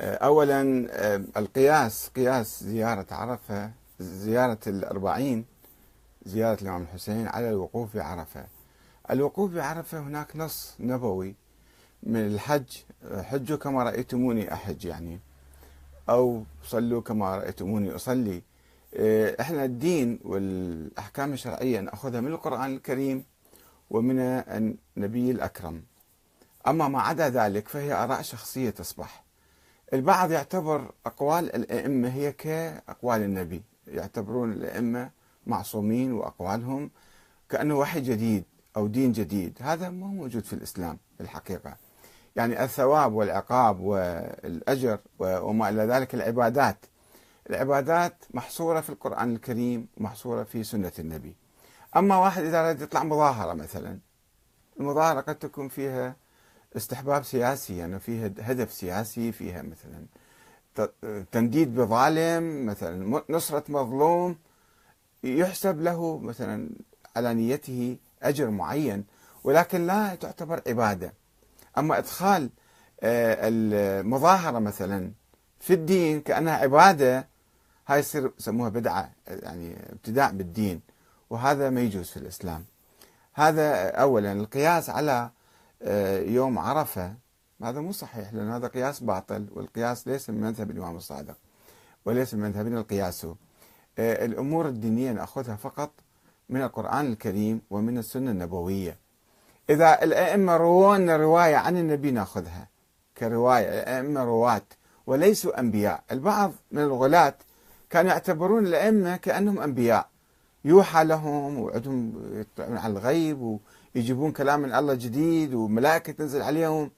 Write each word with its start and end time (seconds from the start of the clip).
أولا 0.00 0.62
القياس 1.36 2.10
قياس 2.16 2.64
زيارة 2.64 3.06
عرفة 3.10 3.70
زيارة 4.00 4.58
الأربعين 4.66 5.44
زيارة 6.26 6.62
الإمام 6.62 6.82
الحسين 6.82 7.28
على 7.28 7.50
الوقوف 7.50 7.96
بعرفة 7.96 8.46
الوقوف 9.10 9.50
بعرفة 9.50 10.00
هناك 10.00 10.36
نص 10.36 10.74
نبوي 10.80 11.34
من 12.02 12.26
الحج. 12.26 12.76
حجوا 13.22 13.56
كما 13.56 13.82
رأيتموني 13.82 14.52
أحج 14.52 14.84
يعني 14.84 15.20
أو 16.08 16.42
صلوا 16.64 17.00
كما 17.00 17.36
رأيتموني 17.36 17.94
أصلي. 17.94 18.42
إحنا 19.40 19.64
الدين 19.64 20.18
والأحكام 20.24 21.32
الشرعية 21.32 21.80
نأخذها 21.80 22.20
من 22.20 22.32
القرآن 22.32 22.74
الكريم 22.74 23.24
ومن 23.90 24.18
النبي 24.18 25.30
الأكرم. 25.30 25.82
أما 26.66 26.88
ما 26.88 27.02
عدا 27.02 27.28
ذلك 27.28 27.68
فهي 27.68 27.92
آراء 27.92 28.22
شخصية 28.22 28.70
تصبح. 28.70 29.24
البعض 29.92 30.30
يعتبر 30.30 30.90
أقوال 31.06 31.54
الأئمة 31.56 32.08
هي 32.08 32.32
كأقوال 32.32 33.22
النبي. 33.22 33.62
يعتبرون 33.86 34.52
الأئمة 34.52 35.10
معصومين 35.46 36.12
وأقوالهم 36.12 36.90
كأنه 37.48 37.78
وحي 37.78 38.00
جديد 38.00 38.44
أو 38.76 38.86
دين 38.86 39.12
جديد. 39.12 39.58
هذا 39.60 39.88
ما 39.88 40.06
موجود 40.06 40.44
في 40.44 40.52
الإسلام 40.52 40.98
الحقيقة. 41.20 41.76
يعني 42.36 42.64
الثواب 42.64 43.12
والعقاب 43.12 43.80
والأجر 43.80 44.98
وما 45.18 45.68
إلى 45.68 45.82
ذلك 45.82 46.14
العبادات. 46.14 46.76
العبادات 47.50 48.24
محصورة 48.34 48.80
في 48.80 48.90
القرآن 48.90 49.34
الكريم 49.34 49.88
ومحصورة 49.96 50.42
في 50.42 50.64
سنة 50.64 50.92
النبي. 50.98 51.36
أما 51.96 52.16
واحد 52.16 52.44
إذا 52.44 52.60
أراد 52.60 52.80
يطلع 52.80 53.04
مظاهرة 53.04 53.52
مثلا 53.52 53.98
المظاهرة 54.80 55.20
قد 55.20 55.34
تكون 55.34 55.68
فيها 55.68 56.16
استحباب 56.76 57.24
سياسي 57.24 57.76
يعني 57.76 58.00
فيها 58.00 58.30
هدف 58.38 58.72
سياسي 58.72 59.32
فيها 59.32 59.62
مثلا. 59.62 60.04
تنديد 61.32 61.74
بظالم 61.74 62.66
مثلا 62.66 63.22
نصرة 63.30 63.64
مظلوم 63.68 64.36
يحسب 65.24 65.80
له 65.80 66.18
مثلا 66.18 66.70
على 67.16 67.34
نيته 67.34 67.96
أجر 68.22 68.50
معين 68.50 69.04
ولكن 69.44 69.86
لا 69.86 70.14
تعتبر 70.14 70.62
عبادة. 70.66 71.12
أما 71.78 71.98
إدخال 71.98 72.50
آه، 73.02 73.36
المظاهرة 73.42 74.58
مثلا 74.58 75.10
في 75.60 75.72
الدين 75.74 76.20
كأنها 76.20 76.54
عبادة 76.54 77.28
هاي 77.86 77.98
يصير 77.98 78.32
يسموها 78.38 78.68
بدعة 78.68 79.10
يعني 79.26 79.76
ابتداع 79.92 80.30
بالدين 80.30 80.80
وهذا 81.30 81.70
ما 81.70 81.80
يجوز 81.80 82.10
في 82.10 82.16
الإسلام. 82.16 82.64
هذا 83.34 83.90
أولا 83.90 84.32
القياس 84.32 84.90
على 84.90 85.30
يوم 86.26 86.58
عرفة. 86.58 87.14
هذا 87.62 87.80
مو 87.80 87.92
صحيح 87.92 88.34
لأن 88.34 88.50
هذا 88.50 88.68
قياس 88.68 89.00
باطل 89.00 89.46
والقياس 89.52 90.08
ليس 90.08 90.30
من 90.30 90.40
مذهب 90.40 90.70
الإمام 90.70 90.96
الصادق 90.96 91.36
وليس 92.04 92.34
من 92.34 92.40
مذهبنا 92.40 92.80
القياس 92.80 93.26
آه، 93.98 94.24
الأمور 94.24 94.68
الدينية 94.68 95.12
نأخذها 95.12 95.56
فقط 95.56 95.90
من 96.48 96.62
القرآن 96.62 97.12
الكريم 97.12 97.62
ومن 97.70 97.98
السنة 97.98 98.30
النبوية. 98.30 98.96
إذا 99.70 100.02
الأئمة 100.02 100.56
روون 100.56 101.10
رواية 101.10 101.56
عن 101.56 101.76
النبي 101.76 102.10
نأخذها 102.10 102.68
كرواية 103.18 103.68
الأئمة 103.68 104.24
رواة 104.24 104.62
وليسوا 105.06 105.60
أنبياء. 105.60 106.02
البعض 106.10 106.52
من 106.72 106.82
الغلاة 106.82 107.34
كانوا 107.90 108.10
يعتبرون 108.10 108.66
الأئمة 108.66 109.16
كأنهم 109.16 109.58
أنبياء. 109.60 110.08
يوحى 110.64 111.04
لهم 111.04 111.58
وعندهم 111.58 112.12
على 112.58 112.92
الغيب 112.92 113.58
ويجيبون 113.96 114.32
كلام 114.32 114.60
من 114.60 114.74
الله 114.74 114.94
جديد 114.94 115.54
وملائكة 115.54 116.12
تنزل 116.12 116.42
عليهم. 116.42 116.90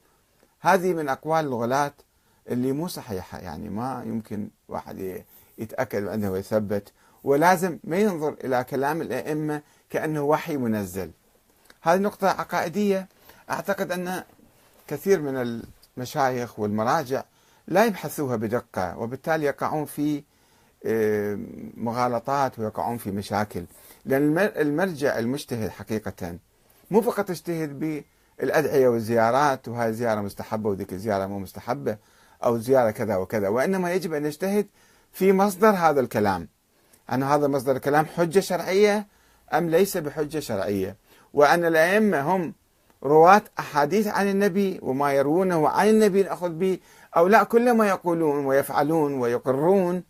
هذه 0.59 0.93
من 0.93 1.09
أقوال 1.09 1.45
الغلاة 1.45 1.93
اللي 2.49 2.71
مو 2.71 2.87
صحيحة. 2.87 3.39
يعني 3.39 3.69
ما 3.69 4.03
يمكن 4.05 4.49
واحد 4.67 5.23
يتأكد 5.57 6.07
عنها 6.07 6.29
ويثبت 6.29 6.91
ولازم 7.23 7.79
ما 7.83 7.97
ينظر 7.97 8.35
إلى 8.43 8.63
كلام 8.63 9.01
الأئمة 9.01 9.61
كأنه 9.89 10.21
وحي 10.21 10.57
منزل. 10.57 11.11
هذه 11.81 11.99
نقطة 11.99 12.27
عقائدية. 12.27 13.07
أعتقد 13.49 13.91
أن 13.91 14.23
كثير 14.87 15.21
من 15.21 15.61
المشايخ 15.97 16.59
والمراجع 16.59 17.23
لا 17.67 17.85
يبحثوها 17.85 18.35
بدقة 18.35 18.97
وبالتالي 18.97 19.45
يقعون 19.45 19.85
في 19.85 20.23
مغالطات 21.77 22.59
ويقعون 22.59 22.97
في 22.97 23.11
مشاكل. 23.11 23.65
لأن 24.05 24.37
المرجع 24.37 25.19
المجتهد 25.19 25.69
حقيقة 25.69 26.37
مو 26.91 27.01
فقط 27.01 27.29
يجتهد 27.29 28.03
بالأدعية 28.39 28.87
والزيارات 28.87 29.67
وهذه 29.67 29.91
زيارة 29.91 30.21
مستحبة 30.21 30.69
وذيك 30.69 30.93
الزيارة 30.93 31.25
مو 31.25 31.39
مستحبة 31.39 31.97
أو 32.43 32.57
زيارة 32.57 32.91
كذا 32.91 33.15
وكذا 33.15 33.47
وإنما 33.47 33.93
يجب 33.93 34.13
أن 34.13 34.25
يجتهد 34.25 34.67
في 35.11 35.33
مصدر 35.33 35.69
هذا 35.69 35.99
الكلام. 35.99 36.47
أن 37.11 37.23
هذا 37.23 37.47
مصدر 37.47 37.75
الكلام 37.75 38.05
حجة 38.05 38.39
شرعية 38.39 39.07
أم 39.53 39.69
ليس 39.69 39.97
بحجة 39.97 40.39
شرعية؟ 40.39 40.97
وأن 41.33 41.65
الأئمة 41.65 42.21
هم 42.21 42.53
رواة 43.03 43.41
أحاديث 43.59 44.07
عن 44.07 44.29
النبي 44.29 44.79
وما 44.81 45.13
يروونه 45.13 45.69
عن 45.69 45.89
النبي 45.89 46.23
نأخذ 46.23 46.49
به 46.49 46.79
أو 47.17 47.27
لا 47.27 47.43
كل 47.43 47.71
ما 47.71 47.87
يقولون 47.87 48.45
ويفعلون 48.45 49.13
ويقرون 49.13 50.03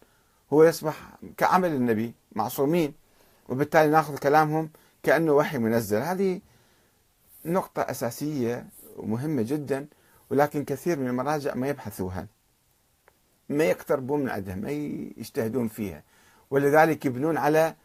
هو 0.54 0.64
يصبح 0.64 0.96
كعمل 1.38 1.72
النبي 1.72 2.14
معصومين. 2.32 2.94
وبالتالي 3.50 3.92
نأخذ 3.92 4.18
كلامهم 4.18 4.70
كأنه 5.04 5.32
وحي 5.32 5.58
منزل. 5.58 6.02
هذه 6.02 6.42
نقطة 7.46 7.82
أساسية 7.82 8.66
ومهمة 8.98 9.42
جدا 9.42 9.88
ولكن 10.30 10.66
كثير 10.66 11.00
من 11.00 11.08
المراجع 11.08 11.56
ما 11.56 11.68
يبحثوها 11.68 12.28
ما 13.50 13.64
يقتربون 13.64 14.20
من 14.20 14.30
عندها 14.30 14.56
ما 14.56 14.70
يجتهدون 14.70 15.68
فيها. 15.68 16.04
ولذلك 16.52 17.06
يبنون 17.06 17.38
على 17.38 17.76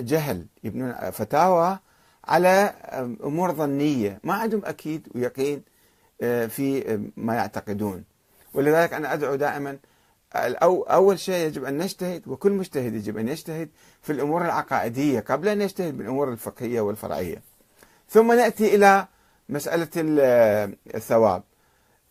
جهل 0.00 0.46
يبنون 0.64 1.10
فتاوى 1.10 1.78
على 2.24 2.74
أمور 3.24 3.52
ظنية. 3.52 4.20
ما 4.24 4.34
عندهم 4.34 4.62
أكيد 4.64 5.08
ويقين 5.14 5.62
آه، 6.22 6.46
في 6.46 6.98
ما 7.16 7.34
يعتقدون. 7.34 8.04
ولذلك 8.54 8.92
أنا 8.92 9.12
أدعو 9.12 9.34
دائما 9.34 9.78
أو 10.34 10.82
أول 10.82 11.18
شيء 11.18 11.46
يجب 11.46 11.64
أن 11.64 11.78
نجتهد 11.78 12.28
وكل 12.28 12.52
مجتهد 12.52 12.94
يجب 12.94 13.18
أن 13.18 13.28
يجتهد 13.28 13.68
في 14.02 14.12
الأمور 14.12 14.44
العقائدية 14.44 15.20
قبل 15.20 15.48
أن 15.48 15.60
يجتهد 15.60 15.98
بالأمور 15.98 16.32
الفقهية 16.32 16.80
والفرعية. 16.80 17.42
ثم 18.08 18.32
نأتي 18.32 18.74
إلى 18.74 19.06
مسألة 19.48 19.88
الثواب. 20.94 21.42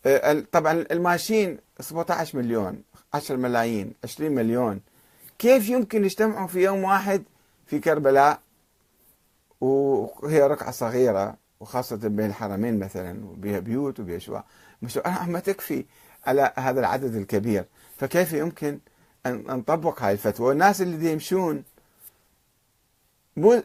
آه، 0.06 0.44
طبعا 0.52 0.84
الماشين 0.90 1.58
17 1.80 2.38
مليون 2.38 2.82
10 3.14 3.36
ملايين 3.36 3.92
20 4.04 4.32
مليون. 4.32 4.80
كيف 5.38 5.68
يمكن 5.68 6.04
يجتمعوا 6.04 6.46
في 6.46 6.64
يوم 6.64 6.84
واحد 6.84 7.22
في 7.66 7.78
كربلاء؟ 7.78 8.40
وهي 9.60 10.42
رقعة 10.42 10.70
صغيرة 10.70 11.36
وخاصة 11.60 11.96
بين 11.96 12.26
الحرمين 12.26 12.78
مثلا 12.78 13.24
وبها 13.24 13.58
بيوت 13.58 14.00
وبها 14.00 14.18
شواء. 14.18 14.44
ما 15.26 15.40
تكفي 15.40 15.84
على 16.26 16.52
هذا 16.56 16.80
العدد 16.80 17.14
الكبير. 17.14 17.64
فكيف 17.96 18.32
يمكن 18.32 18.78
أن 19.26 19.44
نطبق 19.48 20.02
هاي 20.02 20.12
الفتوى؟ 20.12 20.48
والناس 20.48 20.82
اللي 20.82 21.12
يمشون 21.12 21.64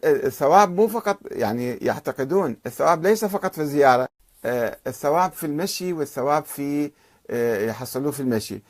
الثواب 0.03 0.75
مو 0.75 0.87
فقط 0.87 1.17
يعني 1.31 1.73
يعتقدون 1.73 2.57
الثواب 2.65 3.03
ليس 3.03 3.25
فقط 3.25 3.53
في 3.55 3.61
الزيارة 3.61 4.07
آه، 4.45 4.77
الثواب 4.87 5.31
في 5.31 5.45
المشي 5.45 5.93
والثواب 5.93 6.45
في 6.45 6.91
آه، 7.29 7.65
يحصلوه 7.65 8.11
في 8.11 8.19
المشي. 8.19 8.61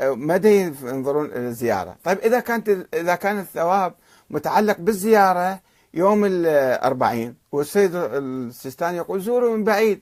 مدى 0.00 0.60
ينظرون 0.82 1.26
إلى 1.26 1.48
الزيارة، 1.48 1.96
طيب 2.04 2.18
إذا 2.18 2.40
كانت 2.40 2.86
إذا 2.94 3.14
كان 3.14 3.38
الثواب 3.38 3.94
متعلق 4.30 4.76
بالزيارة 4.78 5.60
يوم 5.94 6.24
الأربعين 6.24 7.34
والسيد 7.52 7.90
السيستاني 7.94 8.96
يقول 8.96 9.20
زوروا 9.20 9.56
من 9.56 9.64
بعيد. 9.64 10.00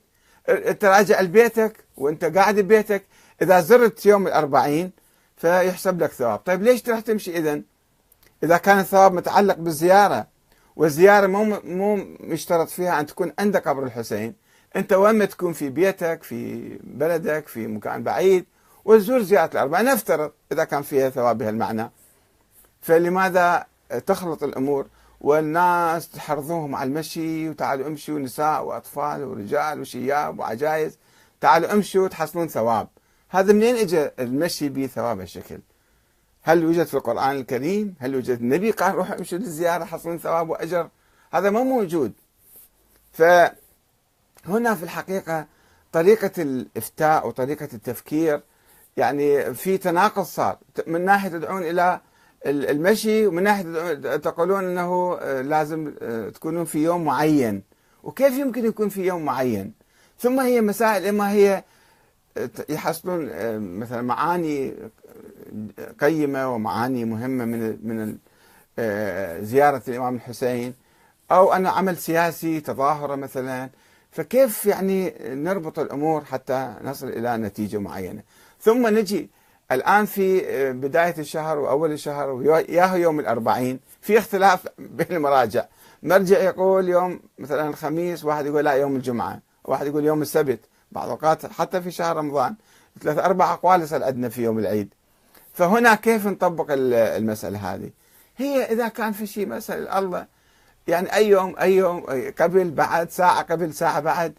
إنت 0.48 0.84
راجع 0.84 1.20
لبيتك 1.20 1.84
وإنت 1.96 2.24
قاعد 2.24 2.60
ببيتك 2.60 3.04
إذا 3.42 3.60
زرت 3.60 4.06
يوم 4.06 4.26
الأربعين 4.26 4.90
فيحسب 5.36 6.02
لك 6.02 6.12
ثواب، 6.12 6.38
طيب 6.38 6.62
ليش 6.62 6.82
تروح 6.82 7.00
تمشي 7.00 7.38
اذا؟ 7.38 7.62
إذا 8.42 8.56
كان 8.56 8.78
الثواب 8.78 9.12
متعلق 9.12 9.56
بالزيارة 9.56 10.26
والزيارة 10.78 11.26
مو 11.26 11.60
مو 11.64 11.96
مشترط 12.20 12.68
فيها 12.68 13.00
أن 13.00 13.06
تكون 13.06 13.32
عند 13.38 13.56
قبر 13.56 13.84
الحسين، 13.84 14.34
أنت 14.76 14.92
وين 14.92 15.14
ما 15.14 15.24
تكون 15.24 15.52
في 15.52 15.68
بيتك 15.68 16.22
في 16.22 16.68
بلدك 16.84 17.48
في 17.48 17.66
مكان 17.66 18.02
بعيد 18.02 18.44
وتزور 18.84 19.22
زيارة 19.22 19.52
الأربعة. 19.52 19.82
نفترض 19.82 20.32
إذا 20.52 20.64
كان 20.64 20.82
فيها 20.82 21.10
ثواب 21.10 21.38
بهالمعنى. 21.38 21.90
فلماذا 22.80 23.66
تخلط 24.06 24.42
الأمور 24.42 24.86
والناس 25.20 26.08
تحرضوهم 26.08 26.74
على 26.74 26.88
المشي؟ 26.88 27.48
وتعالوا 27.48 27.86
امشوا 27.86 28.18
نساء 28.18 28.64
وأطفال 28.64 29.24
ورجال 29.24 29.80
وشياب 29.80 30.38
وعجائز 30.38 30.98
تعالوا 31.40 31.72
امشوا 31.72 32.08
تحصلون 32.08 32.48
ثواب. 32.48 32.88
هذا 33.28 33.52
منين 33.52 33.76
اجى 33.76 34.10
المشي 34.18 34.68
بثواب 34.68 35.20
هالشكل؟ 35.20 35.58
هل 36.42 36.62
يوجد 36.62 36.86
في 36.86 36.94
القرآن 36.94 37.36
الكريم؟ 37.36 37.94
هل 37.98 38.14
يوجد 38.14 38.38
النبي 38.38 38.70
قال 38.70 38.94
روحوا 38.94 39.18
امشوا 39.18 39.38
للزيارة 39.38 39.84
حصلون 39.84 40.18
ثواب 40.18 40.50
وأجر؟ 40.50 40.88
هذا 41.32 41.50
ما 41.50 41.62
موجود. 41.62 42.12
فهنا 43.12 44.74
في 44.74 44.82
الحقيقة 44.82 45.46
طريقة 45.92 46.30
الإفتاء 46.38 47.28
وطريقة 47.28 47.68
التفكير 47.72 48.40
يعني 48.96 49.54
في 49.54 49.78
تناقض 49.78 50.22
صار. 50.22 50.58
من 50.86 51.04
ناحية 51.04 51.28
تدعون 51.28 51.62
إلى 51.62 52.00
المشي 52.46 53.26
ومن 53.26 53.42
ناحية 53.42 54.16
تقولون 54.16 54.64
إنه 54.64 55.18
آه، 55.20 55.42
لازم 55.42 55.94
آه، 56.02 56.28
تكونون 56.28 56.64
في 56.64 56.84
يوم 56.84 57.04
معين. 57.04 57.62
وكيف 58.02 58.38
يمكن 58.38 58.66
يكون 58.66 58.88
في 58.88 59.06
يوم 59.06 59.24
معين؟ 59.24 59.72
ثم 60.18 60.40
هي 60.40 60.60
مسائل 60.60 61.06
إما 61.06 61.30
هي 61.30 61.64
آه، 62.36 62.50
يحصلون 62.68 63.28
مثلا 63.78 64.02
معاني 64.02 64.74
قيمة 66.00 66.54
ومعاني 66.54 67.04
مهمة 67.04 67.44
من 67.44 67.78
من 67.82 68.16
زيارة 69.44 69.82
الإمام 69.88 70.14
الحسين 70.14 70.74
أو 71.30 71.52
انه 71.52 71.70
عمل 71.70 71.96
سياسي 71.96 72.60
تظاهره 72.60 73.14
مثلا. 73.14 73.70
فكيف 74.10 74.66
يعني 74.66 75.14
نربط 75.20 75.78
الأمور 75.78 76.24
حتى 76.24 76.74
نصل 76.82 77.08
إلى 77.08 77.36
نتيجة 77.36 77.78
معينة؟ 77.78 78.22
ثم 78.60 78.86
نجي 78.86 79.30
الآن 79.72 80.04
في 80.04 80.46
آه، 80.46 80.72
بداية 80.72 81.14
الشهر 81.18 81.58
وأول 81.58 81.92
الشهر 81.92 82.30
وياه 82.30 82.96
يوم 82.96 83.20
الأربعين 83.20 83.80
في 84.00 84.18
اختلاف 84.18 84.66
بين 84.78 85.06
المراجع. 85.10 85.64
مرجع 86.02 86.38
يقول 86.38 86.88
يوم 86.88 87.20
مثلا 87.38 87.68
الخميس 87.68 88.24
واحد 88.24 88.46
يقول 88.46 88.64
لا 88.64 88.72
يوم 88.72 88.96
الجمعة 88.96 89.40
واحد 89.64 89.86
يقول 89.86 90.04
يوم 90.04 90.22
السبت. 90.22 90.60
بعض 90.92 91.04
الأوقات 91.04 91.46
حتى 91.46 91.82
في 91.82 91.90
شهر 91.90 92.16
رمضان 92.16 92.54
ثلاث 93.00 93.18
أربع 93.18 93.52
أقوال 93.52 93.82
يصل 93.82 94.02
عندنا 94.02 94.28
في 94.28 94.42
يوم 94.42 94.58
العيد. 94.58 94.94
فهنا 95.58 95.94
كيف 95.94 96.26
نطبق 96.26 96.66
المسألة 96.70 97.74
هذه؟ 97.74 97.90
هي 98.36 98.64
إذا 98.64 98.88
كان 98.88 99.12
في 99.12 99.26
شيء 99.26 99.46
مسألة 99.46 99.98
الله 99.98 100.26
يعني 100.88 101.14
أي 101.14 101.28
يوم 101.28 101.54
أي 101.60 101.76
يوم 101.76 102.06
قبل 102.38 102.70
بعد 102.70 103.10
ساعة 103.10 103.42
قبل 103.42 103.74
ساعة 103.74 104.00
بعد 104.00 104.34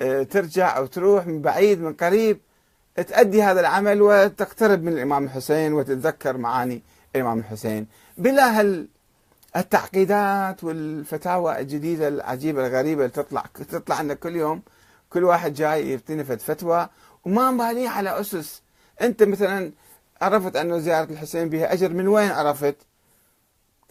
آه، 0.00 0.22
ترجع 0.22 0.76
أو 0.76 0.86
تروح 0.86 1.26
من 1.26 1.42
بعيد 1.42 1.80
من 1.80 1.92
قريب 1.92 2.40
تأدي 2.96 3.42
هذا 3.42 3.60
العمل 3.60 4.02
وتقترب 4.02 4.82
من 4.82 4.92
الإمام 4.92 5.24
الحسين 5.24 5.72
وتتذكر 5.72 6.36
معاني 6.36 6.82
الإمام 7.16 7.38
الحسين. 7.38 7.86
بلا 8.18 8.60
هال 8.60 8.88
التعقيدات 9.56 10.64
والفتاوى 10.64 11.60
الجديدة 11.60 12.08
العجيبة 12.08 12.66
الغريبة 12.66 13.00
اللي 13.04 13.12
تطلع 13.12 13.44
تطلع 13.70 13.96
عندك 13.96 14.18
كل 14.18 14.36
يوم 14.36 14.62
كل 15.10 15.24
واحد 15.24 15.54
جاي 15.54 15.92
يفتني 15.92 16.24
فتوى 16.24 16.88
وما 17.24 17.50
مبالي 17.50 17.86
على 17.86 18.20
أسس. 18.20 18.62
أنت 19.02 19.22
مثلا 19.22 19.72
عرفت 20.22 20.56
أنه 20.56 20.78
زيارة 20.78 21.10
الحسين 21.12 21.48
بها 21.48 21.72
أجر 21.72 21.88
من 21.88 22.08
وين 22.08 22.30
عرفت؟ 22.30 22.76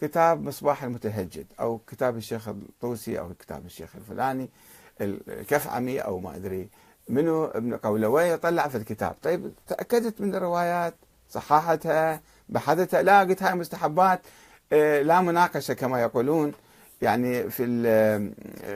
كتاب 0.00 0.42
مصباح 0.42 0.84
المتهجد 0.84 1.46
أو 1.60 1.78
كتاب 1.78 2.16
الشيخ 2.16 2.48
الطوسي 2.48 3.18
أو 3.18 3.34
كتاب 3.34 3.66
الشيخ 3.66 3.88
الفلاني 3.96 4.48
الكفعمي 5.00 6.00
أو 6.00 6.18
ما 6.18 6.36
أدري 6.36 6.68
منو 7.08 7.44
ابن 7.44 7.76
قولوي 7.76 8.36
طلع 8.36 8.68
في 8.68 8.76
الكتاب؟ 8.76 9.14
طيب 9.22 9.52
تأكدت 9.66 10.20
من 10.20 10.34
الروايات 10.34 10.94
صححتها 11.30 12.20
بحثتها 12.48 13.02
لا 13.02 13.20
قلت 13.20 13.42
هاي 13.42 13.54
مستحبات 13.54 14.20
آه، 14.72 15.02
لا 15.02 15.20
مناقشة 15.20 15.74
كما 15.74 16.00
يقولون. 16.00 16.52
يعني 17.02 17.50
في 17.50 17.64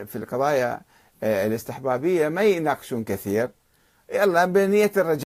في 0.05 0.15
القضايا 0.15 0.81
آه، 1.23 1.47
الاستحبابية 1.47 2.27
ما 2.29 2.41
يناقشون 2.41 3.03
كثير. 3.03 3.49
يلا 4.13 4.45
بنية 4.45 4.91
الرجاء 4.97 5.17